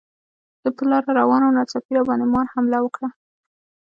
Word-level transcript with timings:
زه 0.63 0.69
په 0.77 0.83
لاره 0.91 1.11
روان 1.19 1.41
وم، 1.43 1.55
ناڅاپي 1.57 1.91
راباندې 1.97 2.25
مار 2.33 2.45
حمله 2.53 2.77
وکړه. 2.81 3.09